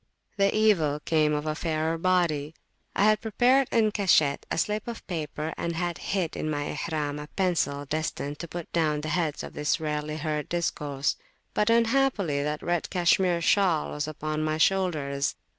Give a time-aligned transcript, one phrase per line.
[0.35, 2.55] The evil came of a fairer body.
[2.95, 7.19] I had prepared en cachette a slip of paper, and had hid in my Ihram
[7.19, 11.17] a pencil destined to put down the heads of this rarely heard discourse.
[11.53, 15.35] But unhappily that red cashmere shawl was upon my shoulders.